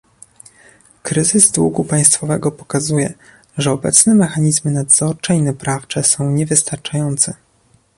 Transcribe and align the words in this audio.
Kryzys 1.03 1.51
długu 1.51 1.83
państwowego 1.83 2.51
pokazuje, 2.51 3.13
że 3.57 3.71
obecne 3.71 4.15
mechanizmy 4.15 4.71
nadzorcze 4.71 5.35
i 5.35 5.41
naprawcze 5.41 6.03
są 6.03 6.29
niewystarczające 6.31 7.33